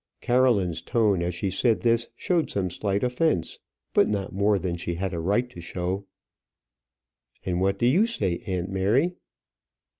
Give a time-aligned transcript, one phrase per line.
[0.19, 3.59] Caroline's tone as she said this showed some slight offence;
[3.93, 6.07] but not more than she had a right to show.
[7.45, 9.13] "And what do you say, aunt Mary?"